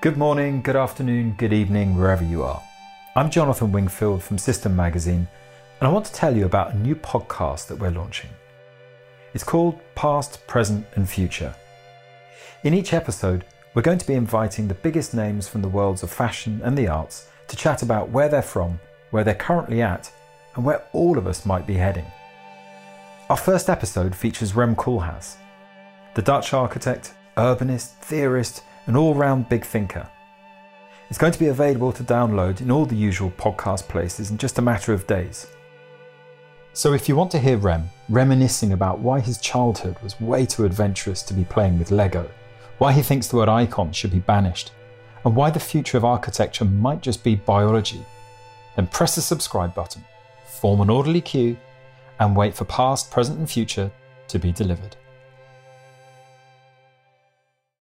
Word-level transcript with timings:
Good 0.00 0.16
morning, 0.16 0.62
good 0.62 0.76
afternoon, 0.76 1.34
good 1.38 1.52
evening, 1.52 1.98
wherever 1.98 2.22
you 2.22 2.44
are. 2.44 2.62
I'm 3.16 3.30
Jonathan 3.30 3.72
Wingfield 3.72 4.22
from 4.22 4.38
System 4.38 4.76
Magazine, 4.76 5.26
and 5.80 5.88
I 5.88 5.90
want 5.90 6.06
to 6.06 6.12
tell 6.12 6.36
you 6.36 6.46
about 6.46 6.72
a 6.72 6.78
new 6.78 6.94
podcast 6.94 7.66
that 7.66 7.80
we're 7.80 7.90
launching. 7.90 8.30
It's 9.34 9.42
called 9.42 9.80
Past, 9.96 10.46
Present, 10.46 10.86
and 10.94 11.10
Future. 11.10 11.52
In 12.62 12.74
each 12.74 12.92
episode, 12.92 13.44
we're 13.74 13.82
going 13.82 13.98
to 13.98 14.06
be 14.06 14.14
inviting 14.14 14.68
the 14.68 14.74
biggest 14.74 15.14
names 15.14 15.48
from 15.48 15.62
the 15.62 15.68
worlds 15.68 16.04
of 16.04 16.12
fashion 16.12 16.60
and 16.62 16.78
the 16.78 16.86
arts 16.86 17.26
to 17.48 17.56
chat 17.56 17.82
about 17.82 18.10
where 18.10 18.28
they're 18.28 18.40
from, 18.40 18.78
where 19.10 19.24
they're 19.24 19.34
currently 19.34 19.82
at, 19.82 20.12
and 20.54 20.64
where 20.64 20.84
all 20.92 21.18
of 21.18 21.26
us 21.26 21.44
might 21.44 21.66
be 21.66 21.74
heading. 21.74 22.06
Our 23.28 23.36
first 23.36 23.68
episode 23.68 24.14
features 24.14 24.54
Rem 24.54 24.76
Koolhaas, 24.76 25.34
the 26.14 26.22
Dutch 26.22 26.54
architect, 26.54 27.14
urbanist, 27.36 27.94
theorist, 28.00 28.62
and 28.88 28.96
all 28.96 29.14
round 29.14 29.48
big 29.48 29.64
thinker. 29.64 30.08
It's 31.08 31.18
going 31.18 31.32
to 31.32 31.38
be 31.38 31.46
available 31.46 31.92
to 31.92 32.02
download 32.02 32.60
in 32.60 32.70
all 32.70 32.84
the 32.84 32.96
usual 32.96 33.30
podcast 33.30 33.86
places 33.86 34.30
in 34.30 34.38
just 34.38 34.58
a 34.58 34.62
matter 34.62 34.92
of 34.92 35.06
days. 35.06 35.46
So 36.72 36.92
if 36.92 37.08
you 37.08 37.14
want 37.14 37.30
to 37.32 37.38
hear 37.38 37.56
Rem 37.56 37.90
reminiscing 38.08 38.72
about 38.72 39.00
why 39.00 39.20
his 39.20 39.38
childhood 39.38 39.96
was 40.02 40.20
way 40.20 40.46
too 40.46 40.64
adventurous 40.64 41.22
to 41.24 41.34
be 41.34 41.44
playing 41.44 41.78
with 41.78 41.90
Lego, 41.90 42.28
why 42.78 42.92
he 42.92 43.02
thinks 43.02 43.28
the 43.28 43.36
word 43.36 43.48
icon 43.48 43.92
should 43.92 44.10
be 44.10 44.20
banished, 44.20 44.72
and 45.24 45.36
why 45.36 45.50
the 45.50 45.60
future 45.60 45.96
of 45.96 46.04
architecture 46.04 46.64
might 46.64 47.02
just 47.02 47.22
be 47.22 47.34
biology, 47.34 48.00
then 48.76 48.86
press 48.86 49.16
the 49.16 49.20
subscribe 49.20 49.74
button, 49.74 50.04
form 50.46 50.80
an 50.80 50.88
orderly 50.88 51.20
queue, 51.20 51.56
and 52.20 52.36
wait 52.36 52.54
for 52.54 52.64
past, 52.64 53.10
present, 53.10 53.38
and 53.38 53.50
future 53.50 53.90
to 54.28 54.38
be 54.38 54.52
delivered. 54.52 54.96